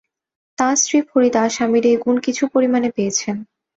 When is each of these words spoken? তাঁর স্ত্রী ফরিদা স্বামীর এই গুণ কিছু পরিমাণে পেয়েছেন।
তাঁর 0.57 0.75
স্ত্রী 0.75 0.97
ফরিদা 1.09 1.43
স্বামীর 1.49 1.85
এই 1.87 1.97
গুণ 2.03 2.15
কিছু 2.25 2.43
পরিমাণে 2.53 2.89
পেয়েছেন। 2.95 3.35